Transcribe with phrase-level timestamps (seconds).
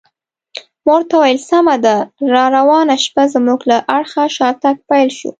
[0.85, 1.95] ما ورته وویل: سمه ده،
[2.33, 5.29] راروانه شپه زموږ له اړخه شاتګ پیل شو.